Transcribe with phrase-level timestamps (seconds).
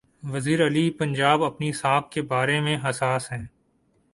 [0.23, 3.45] وزیر اعلی پنجاب اپنی ساکھ کے بارے میں حساس ہیں۔